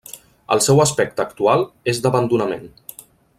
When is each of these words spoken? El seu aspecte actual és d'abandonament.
El 0.55 0.61
seu 0.67 0.81
aspecte 0.85 1.25
actual 1.25 1.67
és 1.93 2.01
d'abandonament. 2.07 2.67